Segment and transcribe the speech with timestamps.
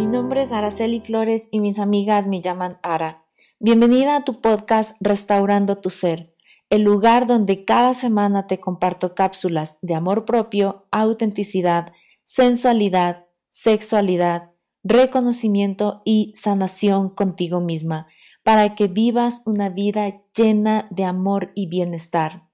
[0.00, 3.26] mi nombre es Araceli Flores y mis amigas me llaman Ara.
[3.58, 6.34] Bienvenida a tu podcast Restaurando tu Ser,
[6.70, 11.92] el lugar donde cada semana te comparto cápsulas de amor propio, autenticidad,
[12.24, 14.52] sensualidad, sexualidad,
[14.82, 18.06] reconocimiento y sanación contigo misma,
[18.42, 22.48] para que vivas una vida llena de amor y bienestar.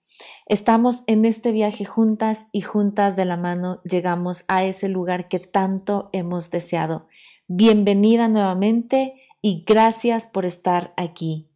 [0.46, 5.38] Estamos en este viaje juntas y juntas de la mano llegamos a ese lugar que
[5.38, 7.06] tanto hemos deseado.
[7.48, 11.46] Bienvenida nuevamente y gracias por estar aquí.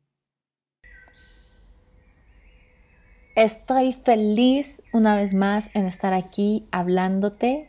[3.35, 7.69] Estoy feliz una vez más en estar aquí hablándote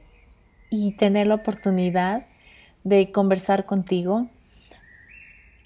[0.69, 2.27] y tener la oportunidad
[2.83, 4.27] de conversar contigo,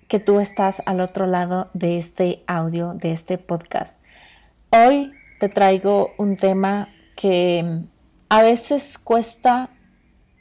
[0.07, 4.01] que tú estás al otro lado de este audio, de este podcast.
[4.69, 5.11] Hoy
[5.41, 7.81] te traigo un tema que
[8.29, 9.71] a veces cuesta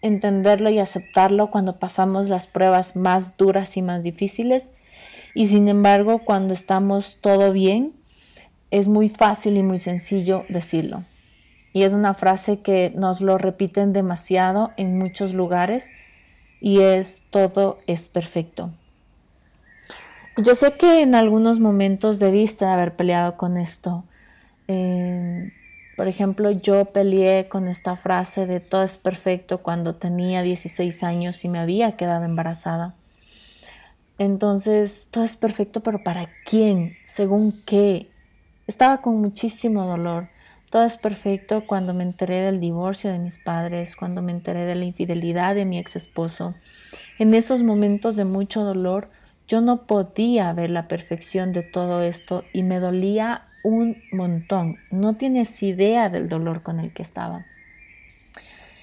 [0.05, 4.71] entenderlo y aceptarlo cuando pasamos las pruebas más duras y más difíciles
[5.35, 7.95] y sin embargo cuando estamos todo bien
[8.71, 11.05] es muy fácil y muy sencillo decirlo.
[11.73, 15.89] Y es una frase que nos lo repiten demasiado en muchos lugares
[16.61, 18.73] y es todo es perfecto.
[20.37, 24.05] Yo sé que en algunos momentos debiste haber peleado con esto
[25.97, 31.45] por ejemplo, yo peleé con esta frase de todo es perfecto cuando tenía 16 años
[31.45, 32.95] y me había quedado embarazada.
[34.19, 36.97] Entonces, todo es perfecto, pero ¿para quién?
[37.05, 38.11] ¿Según qué?
[38.67, 40.29] Estaba con muchísimo dolor.
[40.71, 44.75] Todo es perfecto cuando me enteré del divorcio de mis padres, cuando me enteré de
[44.75, 46.55] la infidelidad de mi ex esposo.
[47.19, 49.11] En esos momentos de mucho dolor,
[49.47, 54.79] yo no podía ver la perfección de todo esto y me dolía un montón.
[54.93, 57.47] No tienes idea del dolor con el que estaba.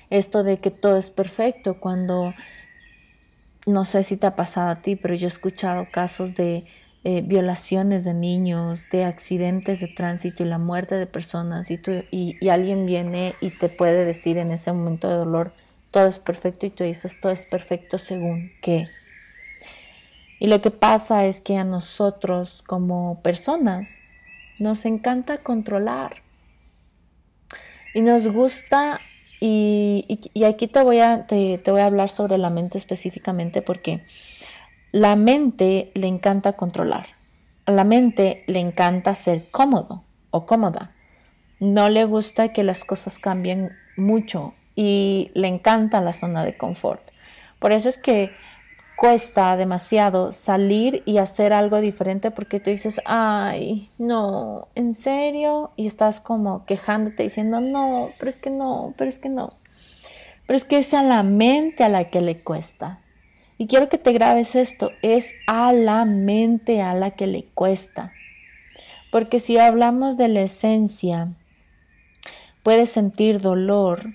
[0.09, 2.33] Esto de que todo es perfecto cuando,
[3.65, 6.65] no sé si te ha pasado a ti, pero yo he escuchado casos de
[7.03, 11.79] eh, violaciones de niños, de accidentes de tránsito y la muerte de personas y,
[12.11, 15.53] y alguien viene y te puede decir en ese momento de dolor,
[15.91, 18.89] todo es perfecto y tú dices, todo es perfecto según qué.
[20.39, 24.01] Y lo que pasa es que a nosotros como personas
[24.61, 26.21] nos encanta controlar.
[27.95, 29.01] Y nos gusta,
[29.39, 30.05] y,
[30.45, 34.05] aquí te voy, a, te, voy a hablar sobre la mente específicamente porque
[34.91, 37.07] la mente le encanta controlar.
[37.65, 40.91] A la mente le encanta ser cómodo o cómoda.
[41.59, 47.01] No le gusta que las cosas cambien mucho y le encanta la zona de confort.
[47.57, 48.31] Por eso es que
[49.01, 55.71] cuesta demasiado salir y hacer algo diferente porque tú dices, ay, no, ¿en serio?
[55.75, 59.49] Y estás como quejándote diciendo, no, pero es que no, pero es que no.
[60.45, 62.99] Pero es que es a la mente a la que le cuesta.
[63.57, 68.13] Y quiero que te grabes esto, es a la mente a la que le cuesta.
[69.11, 71.33] Porque si hablamos de la esencia,
[72.61, 74.13] puedes sentir dolor,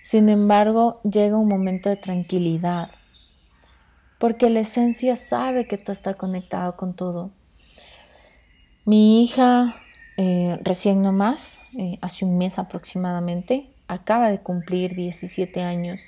[0.00, 2.92] sin embargo llega un momento de tranquilidad
[4.20, 7.30] porque la esencia sabe que todo está conectado con todo.
[8.84, 9.76] Mi hija,
[10.18, 16.02] eh, recién nomás, eh, hace un mes aproximadamente, acaba de cumplir 17 años,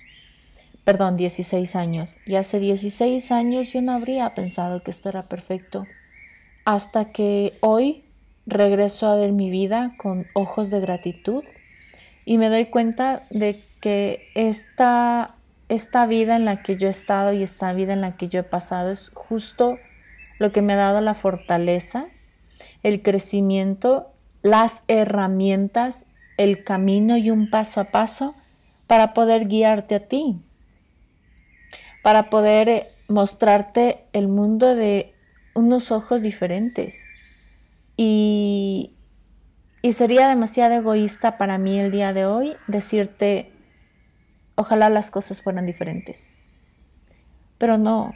[0.84, 2.18] perdón, 16 años.
[2.26, 5.86] Y hace 16 años yo no habría pensado que esto era perfecto.
[6.66, 8.04] Hasta que hoy
[8.44, 11.44] regreso a ver mi vida con ojos de gratitud
[12.26, 15.34] y me doy cuenta de que esta
[15.72, 18.41] esta vida en la que yo he estado y esta vida en la que yo
[18.41, 19.78] he pasado es justo
[20.38, 22.09] lo que me ha dado la fortaleza,
[22.83, 24.12] el crecimiento,
[24.43, 26.06] las herramientas,
[26.37, 28.34] el camino y un paso a paso
[28.87, 30.43] para poder guiarte a ti,
[32.03, 35.15] para poder eh, mostrarte el mundo de
[35.54, 37.06] unos ojos diferentes.
[37.97, 38.93] Y,
[39.81, 43.51] y sería demasiado egoísta para mí el día de hoy decirte,
[44.54, 46.28] Ojalá las cosas fueran diferentes.
[47.59, 48.13] Pero no,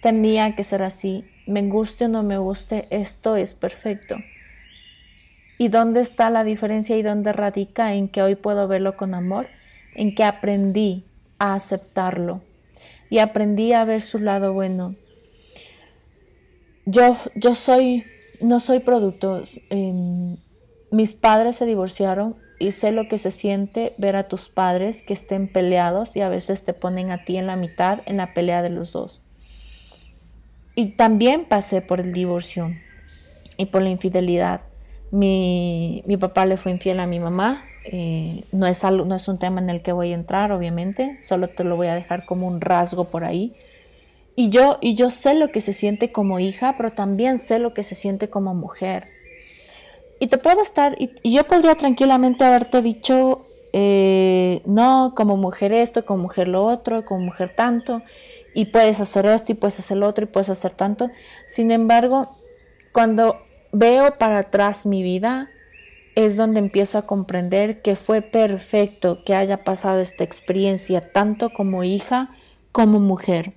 [0.00, 1.24] tenía que ser así.
[1.46, 4.16] Me guste o no me guste, esto es perfecto.
[5.58, 9.48] ¿Y dónde está la diferencia y dónde radica en que hoy puedo verlo con amor?
[9.94, 11.04] En que aprendí
[11.38, 12.42] a aceptarlo
[13.08, 14.94] y aprendí a ver su lado bueno.
[16.84, 18.04] Yo, yo soy,
[18.40, 19.42] no soy producto.
[19.70, 20.36] Em,
[20.90, 25.14] mis padres se divorciaron y sé lo que se siente ver a tus padres que
[25.14, 28.62] estén peleados y a veces te ponen a ti en la mitad en la pelea
[28.62, 29.20] de los dos.
[30.74, 32.74] Y también pasé por el divorcio
[33.56, 34.62] y por la infidelidad.
[35.10, 39.60] Mi, papá le fue infiel a mi mamá eh, no, es no es un tema
[39.60, 42.60] en el que voy a entrar, obviamente, solo te lo voy a dejar como un
[42.60, 43.54] rasgo por ahí.
[44.34, 47.74] Y yo, y yo sé lo que se siente como hija, pero también sé lo
[47.74, 49.08] que se siente como mujer.
[50.18, 56.04] Y te puedo estar, y, yo podría tranquilamente haberte dicho, eh, no, como mujer esto,
[56.06, 58.02] como mujer lo otro, como mujer tanto,
[58.54, 61.10] y puedes hacer esto, y puedes hacer lo otro, y puedes hacer tanto.
[61.46, 62.36] Sin embargo,
[62.92, 63.38] cuando
[63.72, 65.50] veo para atrás mi vida,
[66.16, 71.84] es donde empiezo a comprender que fue perfecto que haya pasado esta experiencia tanto como
[71.84, 72.30] hija
[72.72, 73.52] como mujer.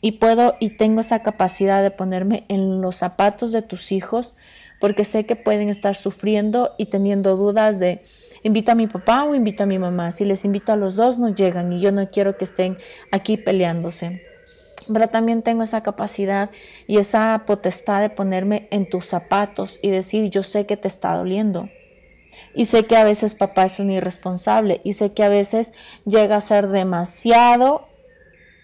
[0.00, 4.34] Y puedo y tengo esa capacidad de ponerme en los zapatos de tus hijos
[4.80, 8.02] porque sé que pueden estar sufriendo y teniendo dudas de
[8.42, 10.10] invito a mi papá o invito a mi mamá.
[10.12, 12.78] Si les invito a los dos no llegan y yo no quiero que estén
[13.12, 14.26] aquí peleándose.
[14.92, 16.50] Pero también tengo esa capacidad
[16.86, 21.14] y esa potestad de ponerme en tus zapatos y decir yo sé que te está
[21.14, 21.68] doliendo
[22.54, 25.72] y sé que a veces papá es un irresponsable y sé que a veces
[26.04, 27.86] llega a ser demasiado,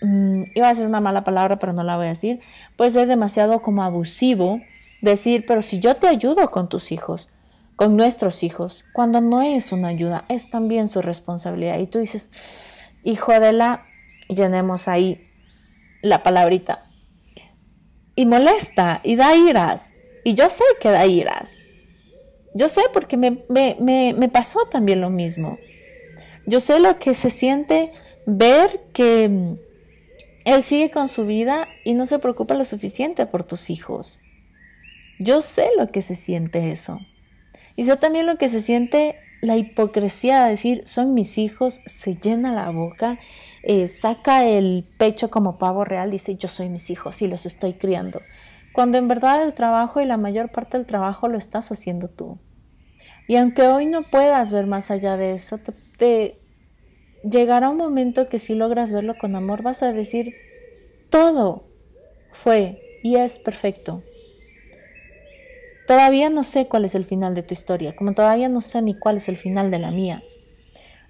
[0.00, 2.40] mm, iba a ser una mala palabra pero no la voy a decir,
[2.76, 4.60] puede ser demasiado como abusivo
[5.00, 7.28] decir, pero si yo te ayudo con tus hijos,
[7.76, 11.78] con nuestros hijos, cuando no es una ayuda, es también su responsabilidad.
[11.78, 13.86] Y tú dices, hijo de la,
[14.28, 15.26] llenemos ahí
[16.02, 16.90] la palabrita.
[18.14, 19.92] Y molesta y da iras.
[20.24, 21.52] Y yo sé que da iras.
[22.54, 25.58] Yo sé porque me, me, pasó también lo mismo.
[26.46, 27.92] Yo sé lo que se siente
[28.24, 29.58] ver que mm,
[30.46, 34.20] él sigue con su vida y no se preocupa lo suficiente por tus hijos.
[35.18, 37.00] Yo sé lo que se siente eso.
[37.76, 42.16] Y sé también lo que se siente la hipocresía de decir, son mis hijos, se
[42.16, 43.18] llena la boca,
[43.62, 47.74] eh, saca el pecho como pavo real, dice, yo soy mis hijos y los estoy
[47.74, 48.20] criando.
[48.72, 52.38] Cuando en verdad el trabajo y la mayor parte del trabajo lo estás haciendo tú.
[53.28, 55.58] Y aunque hoy no puedas ver más allá de eso,
[55.98, 56.38] te,
[57.28, 60.34] llegará un momento que si logras verlo con amor vas a decir,
[61.10, 61.64] todo
[62.32, 64.02] fue y es perfecto.
[65.86, 68.94] Todavía no sé cuál es el final de tu historia, como todavía no sé ni
[68.94, 70.22] cuál es el final de la mía.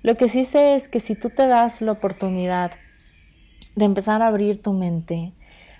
[0.02, 2.73] Lo que sí sé es que si tú te das la oportunidad
[3.75, 5.32] de empezar a abrir tu mente,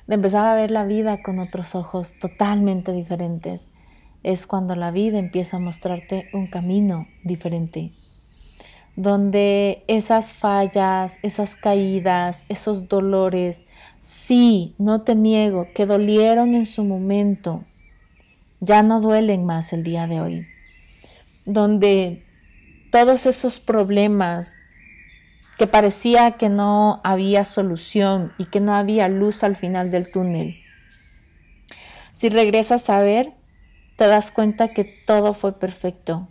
[0.07, 3.69] de empezar a ver la vida con otros ojos totalmente diferentes,
[4.23, 7.93] es cuando la vida empieza a mostrarte un camino diferente,
[8.97, 13.67] donde esas fallas, esas caídas, esos dolores,
[14.01, 17.63] sí, no te niego, que dolieron en su momento,
[18.61, 20.47] ya no duelen más el día de hoy,
[21.45, 22.25] donde
[22.91, 24.57] todos esos problemas
[25.59, 30.57] que parecía que no había solución y que no había luz al final del túnel.
[32.13, 33.33] Si regresas a ver,
[33.97, 36.29] te das cuenta que todo fue perfecto,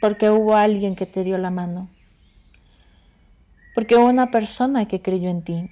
[0.00, 1.88] porque hubo alguien que te dio la mano,
[3.74, 5.70] porque hubo una persona que creyó en ti,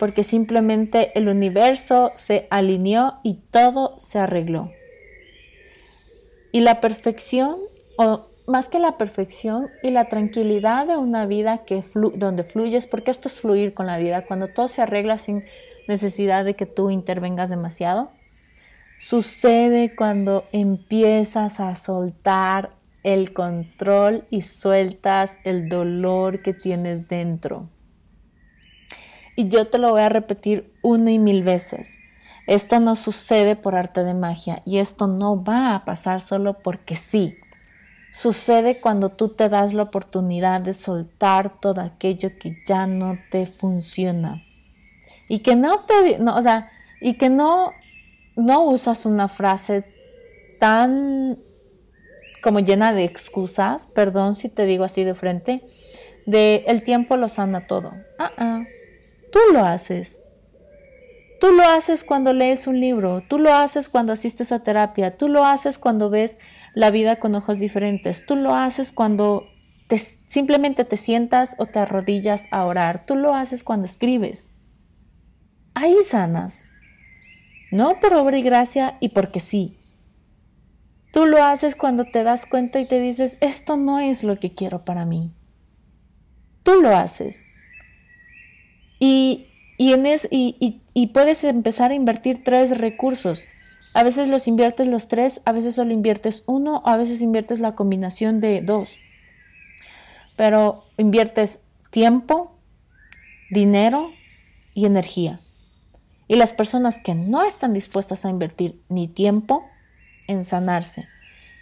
[0.00, 4.72] porque simplemente el universo se alineó y todo se arregló.
[6.52, 7.56] Y la perfección,
[7.98, 13.10] o más que la perfección y la tranquilidad de una vida que donde fluyes, porque
[13.10, 15.44] esto es fluir con la vida, cuando todo se arregla sin
[15.86, 18.10] necesidad de que tú intervengas demasiado,
[19.02, 22.72] Sucede cuando empiezas a soltar
[23.02, 27.66] el control y sueltas el dolor que tienes dentro.
[29.36, 31.98] Y yo te lo voy a repetir una y mil veces.
[32.46, 36.96] Esto no sucede por arte de magia y esto no va a pasar solo porque
[36.96, 37.36] sí.
[38.12, 43.46] Sucede cuando tú te das la oportunidad de soltar todo aquello que ya no te
[43.46, 44.42] funciona.
[45.28, 46.70] Y que no te, no, o sea,
[47.00, 47.72] y que no
[48.36, 49.84] no usas una frase
[50.58, 51.38] tan
[52.42, 55.62] como llena de excusas, perdón si te digo así de frente,
[56.26, 57.92] de el tiempo lo sana todo.
[58.18, 58.64] Ah, ah,
[59.32, 60.20] tú lo haces.
[61.40, 65.28] Tú lo haces cuando lees un libro, tú lo haces cuando asistes a terapia, tú
[65.28, 66.38] lo haces cuando ves
[66.74, 69.46] la vida con ojos diferentes, tú lo haces cuando
[69.86, 74.52] te, simplemente te sientas o te arrodillas a orar, tú lo haces cuando escribes.
[75.72, 76.66] Ahí sanas
[77.70, 79.78] no por obra y gracia y porque sí.
[81.12, 84.52] Tú lo haces cuando te das cuenta y te dices, esto no es lo que
[84.52, 85.32] quiero para mí.
[86.62, 87.44] Tú lo haces.
[89.00, 89.46] Y,
[91.12, 93.42] puedes empezar a invertir tres recursos.
[93.92, 97.74] A veces los inviertes los tres, a veces solo inviertes uno, a veces inviertes la
[97.74, 99.00] combinación de dos.
[100.36, 102.56] Pero inviertes tiempo,
[103.50, 104.12] dinero
[104.74, 105.40] y energía.
[106.28, 109.68] Y las personas que no están dispuestas a invertir ni tiempo
[110.28, 111.08] en sanarse,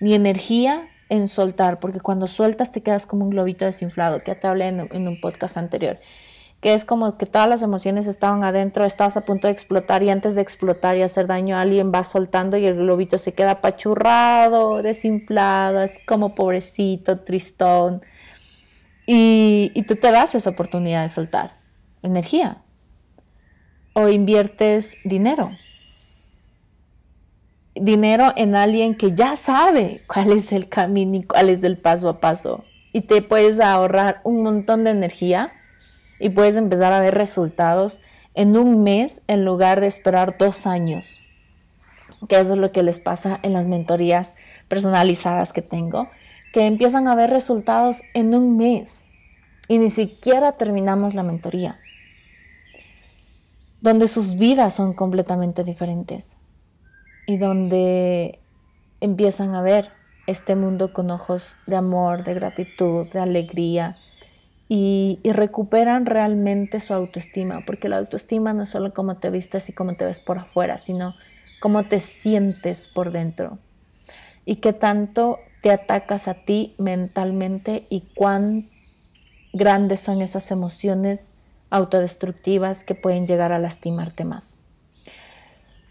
[0.00, 4.46] ni energía en soltar, porque cuando sueltas te quedas como un globito desinflado, que te
[4.46, 5.98] hablé en, un podcast anterior,
[6.60, 10.10] que es como que todas las emociones estaban adentro, estabas a punto de explotar y
[10.10, 13.52] antes de explotar y hacer daño a alguien vas soltando y el globito se queda
[13.52, 18.02] apachurrado, desinflado, así como pobrecito, tristón.
[19.06, 21.56] Y, y tú te das esa oportunidad de soltar
[22.02, 22.58] energía
[23.94, 25.50] o inviertes dinero
[27.80, 32.08] dinero en alguien que ya sabe cuál es el camino y cuál es el paso
[32.08, 32.64] a paso.
[32.92, 35.52] Y te puedes ahorrar un montón de energía
[36.18, 38.00] y puedes empezar a ver resultados
[38.34, 41.22] en un mes en lugar de esperar dos años.
[42.28, 44.34] Que eso es lo que les pasa en las mentorías
[44.68, 46.08] personalizadas que tengo,
[46.52, 49.06] que empiezan a ver resultados en un mes
[49.68, 51.78] y ni siquiera terminamos la mentoría,
[53.80, 56.36] donde sus vidas son completamente diferentes
[57.26, 58.40] y donde
[59.00, 59.90] empiezan a ver
[60.26, 63.96] este mundo con ojos de amor, de gratitud, de alegría
[64.68, 69.72] y, recuperan realmente su autoestima, porque la autoestima no es solo cómo te vistes y
[69.72, 71.14] cómo te ves por afuera, sino
[71.60, 73.58] cómo te sientes por dentro
[74.44, 78.66] y qué tanto te atacas a ti mentalmente y cuán
[79.52, 81.32] grandes son esas emociones
[81.70, 84.60] autodestructivas que pueden llegar a lastimarte más.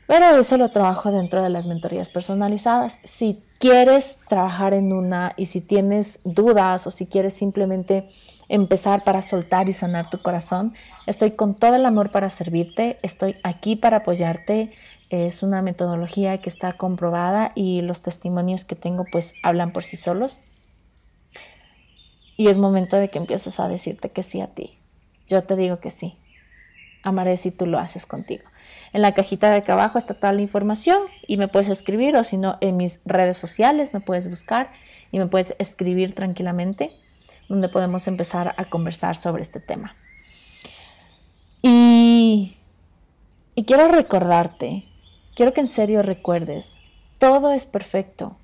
[0.07, 3.01] Pero eso lo trabajo dentro de las mentorías personalizadas.
[3.03, 8.07] Si quieres trabajar en una y si tienes dudas o si quieres simplemente
[8.49, 10.73] empezar para soltar y sanar tu corazón,
[11.05, 14.71] estoy con todo el amor para servirte, estoy aquí para apoyarte.
[15.09, 19.95] Es una metodología que está comprobada y los testimonios que tengo pues hablan por sí
[19.95, 20.41] solos.
[22.35, 24.77] Y es momento de que empieces a decirte que sí a ti.
[25.27, 26.17] Yo te digo que sí.
[27.03, 28.43] Amaré si tú lo haces contigo.
[28.94, 32.24] En la cajita de acá abajo está toda la información y me puedes escribir o
[32.24, 34.72] si no en mis redes sociales me puedes buscar
[35.12, 36.91] y me puedes escribir tranquilamente
[37.50, 39.96] donde podemos empezar a conversar sobre este tema.
[41.62, 42.58] Y,
[43.56, 44.84] y quiero recordarte,
[45.36, 46.79] quiero que en serio recuerdes,
[47.20, 48.38] todo es perfecto.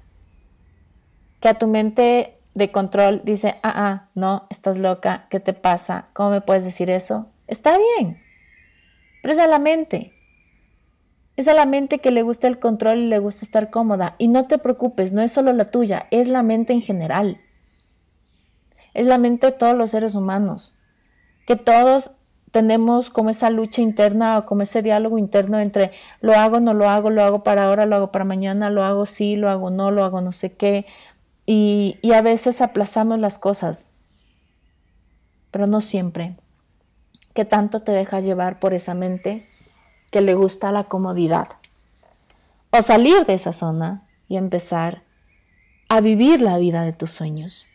[1.39, 6.07] Que a tu mente de control dice, ah, ah, no, estás loca, ¿qué te pasa?
[6.13, 7.27] ¿Cómo me puedes decir eso?
[7.47, 8.21] Está bien,
[9.21, 10.13] pero es a la mente.
[11.35, 14.15] Es a la mente que le gusta el control y le gusta estar cómoda.
[14.17, 17.37] Y no te preocupes, no es solo la tuya, es la mente en general.
[18.93, 20.75] Es la mente de todos los seres humanos.
[21.47, 22.11] Que todos
[22.53, 25.89] tenemos como esa lucha interna o como ese diálogo interno entre
[26.21, 29.07] lo hago, no lo hago, lo hago para ahora, lo hago para mañana, lo hago
[29.07, 30.85] sí, lo hago no, lo hago no sé qué.
[31.47, 33.91] Y, a veces aplazamos las cosas,
[35.49, 36.37] pero no siempre.
[37.33, 39.49] ¿Qué tanto te dejas llevar por esa mente?
[40.13, 41.49] Que le gusta la comodidad.
[42.69, 45.03] O salir de esa zona y empezar
[45.89, 47.65] a vivir la vida de tus sueños.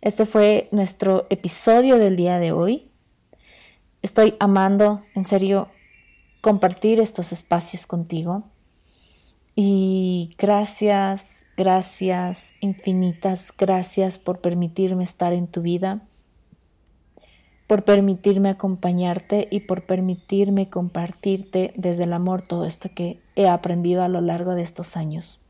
[0.00, 2.90] Este fue nuestro episodio del día de hoy.
[4.00, 5.68] Estoy amando, en serio,
[6.40, 8.44] compartir estos espacios contigo.
[9.54, 16.00] Y gracias, gracias, infinitas gracias por permitirme estar en tu vida
[17.70, 24.02] por permitirme acompañarte y por permitirme compartirte desde el amor todo esto que he aprendido
[24.02, 25.40] a lo largo de estos años.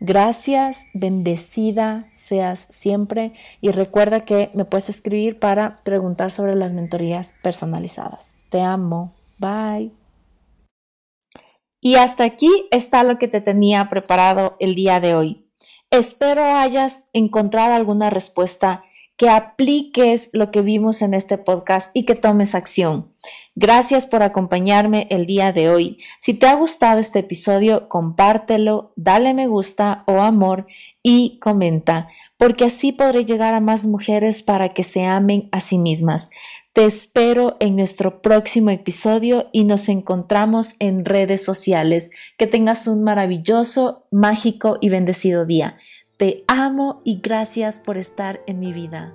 [0.00, 7.34] Gracias, bendecida seas siempre y recuerda que me puedes escribir para preguntar sobre las mentorías
[7.42, 8.38] personalizadas.
[8.48, 9.12] Te amo.
[9.36, 9.92] Bye.
[11.78, 15.44] Y hasta aquí está lo que te tenía preparado el día de hoy.
[15.90, 18.82] Espero hayas encontrado alguna respuesta
[19.18, 23.12] que apliques lo que vimos en este podcast y que tomes acción.
[23.56, 25.98] Gracias por acompañarme el día de hoy.
[26.20, 30.66] Si te ha gustado este episodio, compártelo, dale me gusta o amor
[31.02, 32.06] y comenta,
[32.36, 36.30] porque así podré llegar a más mujeres para que se amen a sí mismas.
[36.72, 42.10] Te espero en nuestro próximo episodio y nos encontramos en redes sociales.
[42.36, 45.76] Que tengas un maravilloso, mágico y bendecido día.
[46.18, 49.14] Te amo y gracias por estar en mi vida.